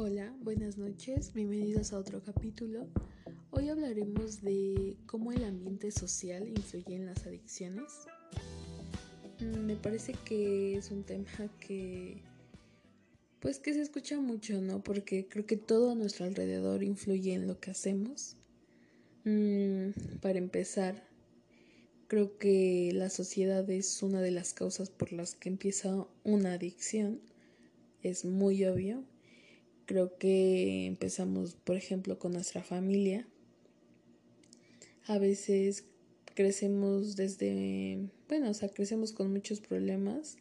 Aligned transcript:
Hola, 0.00 0.32
buenas 0.42 0.78
noches, 0.78 1.32
bienvenidos 1.34 1.92
a 1.92 1.98
otro 1.98 2.22
capítulo. 2.22 2.86
Hoy 3.50 3.68
hablaremos 3.68 4.40
de 4.42 4.96
cómo 5.06 5.32
el 5.32 5.42
ambiente 5.42 5.90
social 5.90 6.46
influye 6.46 6.94
en 6.94 7.06
las 7.06 7.26
adicciones. 7.26 8.06
Mm, 9.40 9.58
me 9.66 9.74
parece 9.74 10.12
que 10.24 10.76
es 10.76 10.92
un 10.92 11.02
tema 11.02 11.50
que 11.58 12.22
pues 13.40 13.58
que 13.58 13.74
se 13.74 13.82
escucha 13.82 14.20
mucho, 14.20 14.60
¿no? 14.60 14.84
Porque 14.84 15.26
creo 15.26 15.46
que 15.46 15.56
todo 15.56 15.90
a 15.90 15.94
nuestro 15.96 16.26
alrededor 16.26 16.84
influye 16.84 17.34
en 17.34 17.48
lo 17.48 17.58
que 17.58 17.72
hacemos. 17.72 18.36
Mm, 19.24 19.90
para 20.20 20.38
empezar, 20.38 21.08
creo 22.06 22.38
que 22.38 22.92
la 22.94 23.10
sociedad 23.10 23.68
es 23.68 24.00
una 24.04 24.20
de 24.20 24.30
las 24.30 24.54
causas 24.54 24.90
por 24.90 25.12
las 25.12 25.34
que 25.34 25.48
empieza 25.48 26.06
una 26.22 26.52
adicción. 26.52 27.20
Es 28.04 28.24
muy 28.24 28.64
obvio 28.64 29.02
Creo 29.88 30.18
que 30.18 30.84
empezamos, 30.84 31.54
por 31.54 31.74
ejemplo, 31.74 32.18
con 32.18 32.32
nuestra 32.32 32.62
familia. 32.62 33.26
A 35.06 35.16
veces 35.16 35.84
crecemos 36.34 37.16
desde, 37.16 38.10
bueno, 38.28 38.50
o 38.50 38.54
sea, 38.54 38.68
crecemos 38.68 39.12
con 39.12 39.32
muchos 39.32 39.60
problemas 39.60 40.36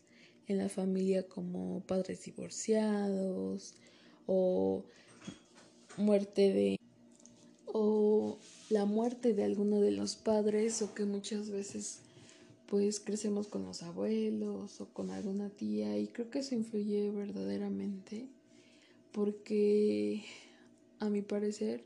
en 0.50 0.58
la 0.58 0.68
familia 0.68 1.30
como 1.30 1.80
padres 1.88 2.26
divorciados 2.26 3.74
o 4.26 4.84
muerte 5.96 6.52
de 6.52 6.78
o 7.68 8.38
la 8.70 8.84
muerte 8.84 9.34
de 9.34 9.46
alguno 9.46 9.80
de 9.80 9.92
los 9.92 10.18
padres 10.18 10.82
o 10.82 10.94
que 10.94 11.06
muchas 11.06 11.52
veces 11.52 12.00
pues 12.66 13.00
crecemos 13.00 13.48
con 13.48 13.64
los 13.64 13.82
abuelos 13.82 14.82
o 14.82 14.90
con 14.90 15.10
alguna 15.10 15.50
tía 15.50 15.98
y 15.98 16.08
creo 16.08 16.30
que 16.30 16.40
eso 16.40 16.54
influye 16.54 17.12
verdaderamente 17.12 18.28
porque 19.18 20.24
a 21.00 21.10
mi 21.10 21.24
parecer 21.24 21.84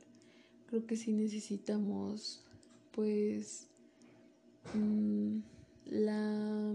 creo 0.67 0.85
que 0.85 0.97
sí 0.97 1.13
necesitamos 1.13 2.41
pues 2.91 3.67
mm, 4.73 5.37
la, 5.85 6.73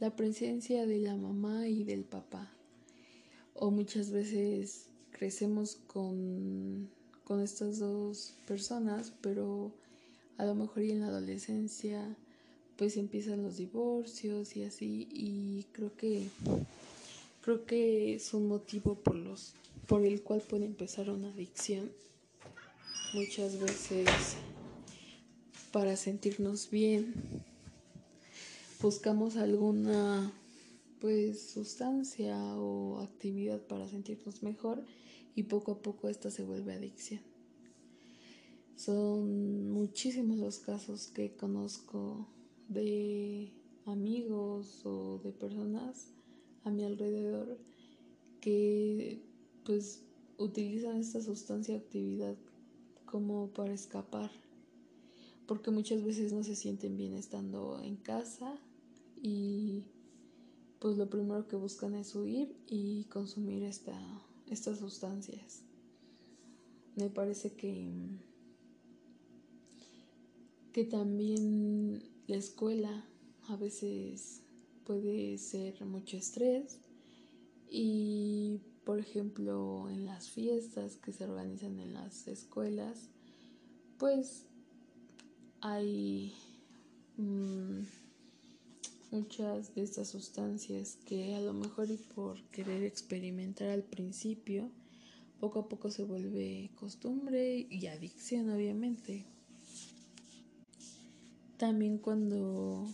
la 0.00 0.16
presencia 0.16 0.84
de 0.84 0.98
la 0.98 1.14
mamá 1.14 1.68
y 1.68 1.84
del 1.84 2.02
papá. 2.02 2.50
O 3.54 3.70
muchas 3.70 4.10
veces 4.10 4.88
crecemos 5.12 5.76
con, 5.86 6.90
con 7.22 7.40
estas 7.42 7.78
dos 7.78 8.34
personas 8.48 9.14
pero 9.20 9.70
a 10.38 10.44
lo 10.44 10.56
mejor 10.56 10.82
y 10.82 10.90
en 10.90 11.02
la 11.02 11.06
adolescencia 11.06 12.16
pues 12.76 12.96
empiezan 12.96 13.44
los 13.44 13.58
divorcios 13.58 14.56
y 14.56 14.64
así 14.64 15.06
y 15.12 15.66
creo 15.70 15.96
que 15.96 16.26
Creo 17.46 17.64
que 17.64 18.16
es 18.16 18.34
un 18.34 18.48
motivo 18.48 18.96
por 18.96 19.14
los 19.14 19.54
por 19.86 20.04
el 20.04 20.24
cual 20.24 20.40
puede 20.40 20.64
empezar 20.64 21.10
una 21.10 21.28
adicción. 21.28 21.92
Muchas 23.14 23.60
veces 23.60 24.08
para 25.70 25.96
sentirnos 25.96 26.70
bien 26.70 27.14
buscamos 28.82 29.36
alguna 29.36 30.32
pues 31.00 31.50
sustancia 31.50 32.36
o 32.56 32.98
actividad 32.98 33.60
para 33.60 33.86
sentirnos 33.86 34.42
mejor 34.42 34.82
y 35.36 35.44
poco 35.44 35.70
a 35.70 35.82
poco 35.82 36.08
esta 36.08 36.32
se 36.32 36.42
vuelve 36.42 36.74
adicción. 36.74 37.20
Son 38.74 39.70
muchísimos 39.70 40.38
los 40.38 40.58
casos 40.58 41.06
que 41.06 41.36
conozco 41.36 42.26
de 42.66 43.52
amigos 43.84 44.84
o 44.84 45.20
de 45.22 45.30
personas 45.30 46.08
a 46.66 46.70
mi 46.70 46.84
alrededor 46.84 47.58
que 48.42 49.22
pues 49.64 50.02
utilizan 50.36 50.98
esta 50.98 51.22
sustancia 51.22 51.76
actividad 51.76 52.36
como 53.06 53.48
para 53.48 53.72
escapar 53.72 54.30
porque 55.46 55.70
muchas 55.70 56.02
veces 56.02 56.32
no 56.32 56.42
se 56.42 56.56
sienten 56.56 56.96
bien 56.96 57.14
estando 57.14 57.80
en 57.82 57.96
casa 57.96 58.58
y 59.22 59.84
pues 60.80 60.96
lo 60.96 61.08
primero 61.08 61.46
que 61.46 61.56
buscan 61.56 61.94
es 61.94 62.14
huir 62.14 62.54
y 62.66 63.04
consumir 63.04 63.62
esta, 63.62 63.96
estas 64.50 64.78
sustancias. 64.78 65.62
Me 66.96 67.08
parece 67.10 67.52
que, 67.52 67.88
que 70.72 70.84
también 70.84 72.02
la 72.26 72.36
escuela 72.36 73.04
a 73.48 73.56
veces 73.56 74.42
puede 74.86 75.36
ser 75.38 75.84
mucho 75.84 76.16
estrés. 76.16 76.78
Y 77.68 78.60
por 78.84 79.00
ejemplo 79.00 79.90
en 79.90 80.06
las 80.06 80.30
fiestas 80.30 80.96
que 80.96 81.12
se 81.12 81.24
organizan 81.24 81.80
en 81.80 81.92
las 81.92 82.28
escuelas 82.28 83.10
pues 83.98 84.44
hay 85.60 86.34
mm, 87.16 87.80
muchas 89.10 89.74
de 89.74 89.82
estas 89.82 90.08
sustancias 90.08 90.98
que 91.06 91.34
a 91.34 91.40
lo 91.40 91.52
mejor 91.52 91.90
y 91.90 91.96
por 91.96 92.40
querer 92.50 92.84
experimentar 92.84 93.70
al 93.70 93.82
principio 93.82 94.70
poco 95.40 95.60
a 95.60 95.68
poco 95.68 95.90
se 95.90 96.04
vuelve 96.04 96.70
costumbre 96.76 97.66
y 97.68 97.86
adicción 97.86 98.50
obviamente. 98.50 99.24
También 101.56 101.98
cuando 101.98 102.86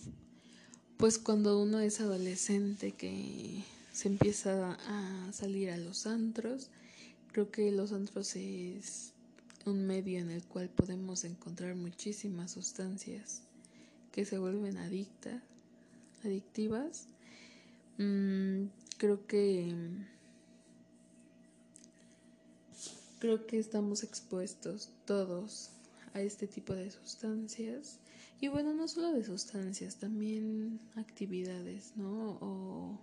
pues 0.96 1.18
cuando 1.18 1.60
uno 1.60 1.80
es 1.80 2.00
adolescente 2.00 2.92
que 2.92 3.64
se 3.92 4.08
empieza 4.08 4.78
a 4.86 5.32
salir 5.32 5.70
a 5.70 5.76
los 5.76 6.06
antros, 6.06 6.70
creo 7.32 7.50
que 7.50 7.70
los 7.72 7.92
antros 7.92 8.36
es 8.36 9.12
un 9.64 9.86
medio 9.86 10.18
en 10.18 10.30
el 10.30 10.42
cual 10.44 10.68
podemos 10.68 11.24
encontrar 11.24 11.74
muchísimas 11.74 12.52
sustancias 12.52 13.42
que 14.12 14.24
se 14.24 14.38
vuelven 14.38 14.76
adictas, 14.76 15.42
adictivas. 16.24 17.06
Mm, 17.98 18.66
creo 18.98 19.26
que 19.26 19.74
creo 23.18 23.46
que 23.46 23.58
estamos 23.58 24.02
expuestos 24.02 24.90
todos 25.06 25.70
a 26.14 26.20
este 26.20 26.46
tipo 26.46 26.74
de 26.74 26.90
sustancias 26.90 27.98
y 28.40 28.48
bueno, 28.48 28.74
no 28.74 28.88
solo 28.88 29.12
de 29.12 29.24
sustancias, 29.24 29.96
también 29.96 30.80
actividades, 30.96 31.92
¿no? 31.96 32.38
O 32.40 32.98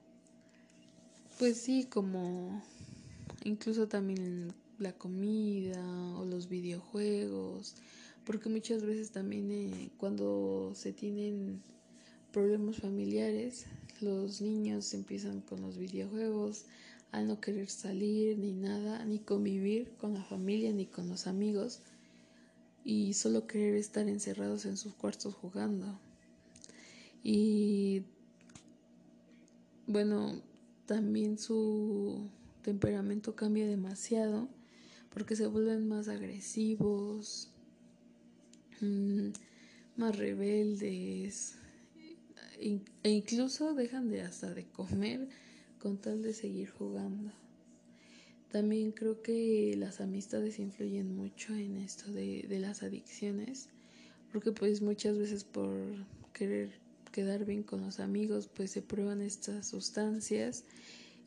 pues 1.37 1.61
sí, 1.61 1.85
como 1.85 2.61
incluso 3.45 3.87
también 3.87 4.53
la 4.79 4.91
comida 4.91 5.81
o 6.17 6.25
los 6.25 6.49
videojuegos, 6.49 7.75
porque 8.25 8.49
muchas 8.49 8.83
veces 8.83 9.11
también 9.11 9.49
eh, 9.49 9.91
cuando 9.97 10.73
se 10.75 10.91
tienen 10.91 11.61
problemas 12.33 12.75
familiares, 12.77 13.65
los 14.01 14.41
niños 14.41 14.93
empiezan 14.93 15.39
con 15.39 15.61
los 15.61 15.77
videojuegos 15.77 16.65
a 17.13 17.21
no 17.21 17.39
querer 17.39 17.69
salir 17.69 18.37
ni 18.37 18.51
nada, 18.51 19.05
ni 19.05 19.19
convivir 19.19 19.91
con 19.95 20.13
la 20.13 20.23
familia 20.25 20.73
ni 20.73 20.85
con 20.85 21.07
los 21.07 21.27
amigos 21.27 21.81
y 22.89 23.13
solo 23.13 23.45
querer 23.45 23.75
estar 23.75 24.09
encerrados 24.09 24.65
en 24.65 24.75
sus 24.75 24.95
cuartos 24.95 25.35
jugando. 25.35 25.99
Y 27.23 28.01
bueno, 29.85 30.41
también 30.87 31.37
su 31.37 32.31
temperamento 32.63 33.35
cambia 33.35 33.67
demasiado 33.67 34.49
porque 35.13 35.35
se 35.35 35.45
vuelven 35.45 35.87
más 35.87 36.07
agresivos, 36.07 37.51
mm, 38.81 39.27
más 39.95 40.17
rebeldes 40.17 41.57
e 42.57 42.81
incluso 43.03 43.75
dejan 43.75 44.09
de 44.09 44.23
hasta 44.23 44.51
de 44.55 44.65
comer 44.65 45.29
con 45.77 45.99
tal 45.99 46.23
de 46.23 46.33
seguir 46.33 46.71
jugando. 46.71 47.31
También 48.51 48.91
creo 48.91 49.21
que 49.21 49.75
las 49.77 50.01
amistades 50.01 50.59
influyen 50.59 51.15
mucho 51.15 51.53
en 51.53 51.77
esto 51.77 52.11
de, 52.11 52.45
de 52.49 52.59
las 52.59 52.81
adicciones, 52.81 53.69
porque 54.31 54.51
pues 54.51 54.81
muchas 54.81 55.17
veces 55.17 55.43
por 55.43 55.69
querer 56.33 56.71
quedar 57.11 57.45
bien 57.45 57.63
con 57.63 57.81
los 57.81 57.99
amigos, 57.99 58.47
pues 58.47 58.71
se 58.71 58.81
prueban 58.81 59.21
estas 59.21 59.67
sustancias 59.67 60.63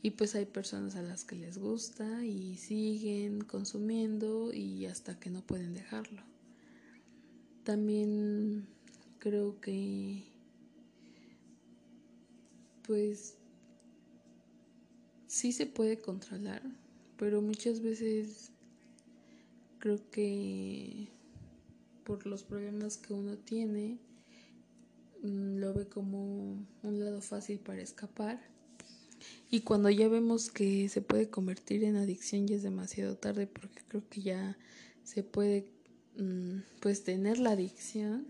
y 0.02 0.10
pues 0.10 0.34
hay 0.34 0.46
personas 0.46 0.96
a 0.96 1.02
las 1.02 1.24
que 1.24 1.36
les 1.36 1.58
gusta 1.58 2.24
y 2.24 2.56
siguen 2.56 3.42
consumiendo 3.42 4.52
y 4.52 4.86
hasta 4.86 5.18
que 5.18 5.30
no 5.30 5.42
pueden 5.42 5.74
dejarlo. 5.74 6.22
También 7.64 8.66
creo 9.20 9.60
que 9.60 10.24
pues 12.82 13.36
sí 15.28 15.52
se 15.52 15.66
puede 15.66 15.98
controlar, 15.98 16.62
pero 17.18 17.42
muchas 17.42 17.80
veces 17.80 18.50
creo 19.78 19.98
que 20.10 21.08
por 22.04 22.26
los 22.26 22.42
problemas 22.42 22.96
que 22.96 23.12
uno 23.12 23.36
tiene 23.36 23.98
mm, 25.22 25.58
lo 25.58 25.74
ve 25.74 25.86
como 25.88 26.66
un 26.82 27.04
lado 27.04 27.20
fácil 27.20 27.58
para 27.58 27.82
escapar 27.82 28.40
Y 29.50 29.60
cuando 29.60 29.90
ya 29.90 30.08
vemos 30.08 30.50
que 30.50 30.88
se 30.88 31.02
puede 31.02 31.28
convertir 31.28 31.84
en 31.84 31.96
adicción 31.96 32.46
ya 32.46 32.56
es 32.56 32.62
demasiado 32.62 33.16
tarde 33.16 33.46
porque 33.46 33.82
creo 33.86 34.08
que 34.08 34.22
ya 34.22 34.56
se 35.04 35.22
puede 35.22 35.66
mm, 36.16 36.60
pues 36.80 37.04
tener 37.04 37.38
la 37.38 37.50
adicción 37.50 38.26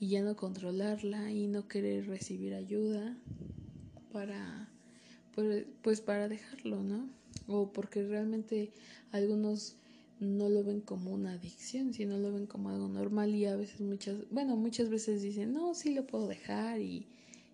y 0.00 0.08
ya 0.08 0.22
no 0.22 0.36
controlarla 0.36 1.30
y 1.30 1.46
no 1.46 1.68
querer 1.68 2.06
recibir 2.06 2.54
ayuda 2.54 3.16
para 4.12 4.70
pues, 5.34 5.66
pues 5.82 6.00
para 6.00 6.28
dejarlo, 6.28 6.82
¿no? 6.82 7.08
O 7.46 7.72
porque 7.72 8.02
realmente 8.06 8.72
algunos 9.12 9.76
no 10.20 10.48
lo 10.48 10.64
ven 10.64 10.80
como 10.80 11.12
una 11.12 11.32
adicción, 11.32 11.92
sino 11.92 12.18
lo 12.18 12.32
ven 12.32 12.46
como 12.46 12.70
algo 12.70 12.88
normal 12.88 13.34
y 13.34 13.46
a 13.46 13.56
veces 13.56 13.80
muchas, 13.80 14.16
bueno, 14.30 14.56
muchas 14.56 14.88
veces 14.88 15.22
dicen, 15.22 15.52
no, 15.52 15.74
sí 15.74 15.94
lo 15.94 16.06
puedo 16.06 16.28
dejar 16.28 16.80
y, 16.80 17.06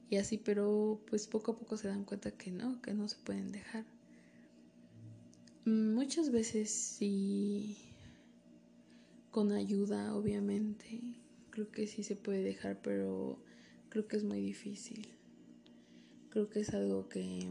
y 0.09 0.17
así, 0.17 0.39
pero 0.39 1.01
pues 1.09 1.27
poco 1.27 1.53
a 1.53 1.59
poco 1.59 1.77
se 1.77 1.89
dan 1.89 2.05
cuenta 2.05 2.31
que 2.31 2.51
no, 2.51 2.81
que 2.83 2.95
no 2.95 3.09
se 3.09 3.17
pueden 3.17 3.53
dejar. 3.53 3.85
Muchas 5.65 6.31
veces 6.31 6.71
sí, 6.71 7.77
con 9.31 9.53
ayuda, 9.53 10.15
obviamente, 10.15 11.01
creo 11.51 11.71
que 11.71 11.87
sí 11.87 12.03
se 12.03 12.17
puede 12.17 12.43
dejar, 12.43 12.81
pero 12.83 13.39
creo 13.89 14.09
que 14.09 14.17
es 14.17 14.25
muy 14.25 14.41
difícil. 14.41 15.09
Creo 16.31 16.49
que 16.49 16.61
es 16.61 16.75
algo 16.75 17.09
que, 17.09 17.47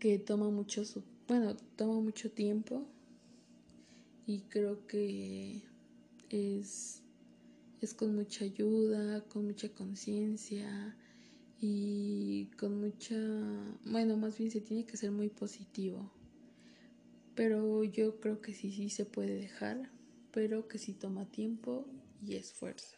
que 0.00 0.18
toma 0.18 0.50
mucho 0.50 0.84
su 0.84 1.04
bueno, 1.30 1.54
toma 1.76 2.00
mucho 2.00 2.28
tiempo 2.32 2.88
y 4.26 4.40
creo 4.48 4.84
que 4.88 5.62
es, 6.28 7.02
es 7.80 7.94
con 7.94 8.16
mucha 8.16 8.44
ayuda, 8.44 9.20
con 9.28 9.46
mucha 9.46 9.68
conciencia 9.68 10.96
y 11.60 12.46
con 12.58 12.80
mucha, 12.80 13.16
bueno, 13.84 14.16
más 14.16 14.38
bien 14.38 14.50
se 14.50 14.60
tiene 14.60 14.86
que 14.86 14.96
ser 14.96 15.12
muy 15.12 15.28
positivo. 15.28 16.10
Pero 17.36 17.84
yo 17.84 18.18
creo 18.18 18.40
que 18.40 18.52
sí, 18.52 18.72
sí 18.72 18.90
se 18.90 19.04
puede 19.04 19.36
dejar, 19.36 19.92
pero 20.32 20.66
que 20.66 20.78
sí 20.78 20.94
toma 20.94 21.30
tiempo 21.30 21.86
y 22.26 22.34
esfuerzo. 22.34 22.96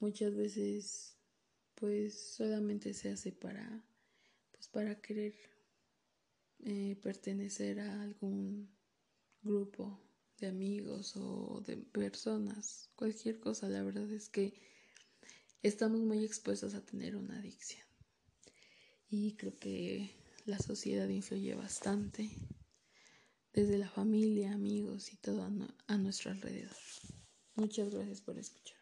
Muchas 0.00 0.34
veces 0.34 1.18
pues 1.74 2.18
solamente 2.34 2.94
se 2.94 3.10
hace 3.10 3.30
para 3.30 3.84
pues 4.58 4.68
para 4.68 5.00
querer 5.00 5.34
eh, 6.64 6.96
pertenecer 7.00 7.78
a 7.78 8.02
algún 8.02 8.68
grupo 9.40 10.00
de 10.38 10.48
amigos 10.48 11.16
o 11.16 11.62
de 11.64 11.76
personas, 11.76 12.90
cualquier 12.96 13.38
cosa, 13.38 13.68
la 13.68 13.84
verdad 13.84 14.10
es 14.10 14.28
que 14.28 14.60
estamos 15.62 16.00
muy 16.00 16.24
expuestos 16.24 16.74
a 16.74 16.84
tener 16.84 17.14
una 17.14 17.38
adicción. 17.38 17.86
Y 19.08 19.36
creo 19.36 19.54
que 19.54 20.10
la 20.44 20.58
sociedad 20.58 21.08
influye 21.08 21.54
bastante, 21.54 22.30
desde 23.52 23.78
la 23.78 23.88
familia, 23.88 24.52
amigos 24.52 25.12
y 25.12 25.16
todo 25.18 25.42
a, 25.44 25.50
a 25.86 25.98
nuestro 25.98 26.32
alrededor. 26.32 26.76
Muchas 27.54 27.90
gracias 27.94 28.20
por 28.20 28.36
escuchar. 28.38 28.77